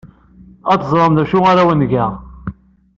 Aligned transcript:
Ad 0.71 0.79
teẓrem 0.81 1.13
d 1.17 1.19
acu 1.23 1.39
ara 1.51 1.61
awen-geɣ. 1.63 2.11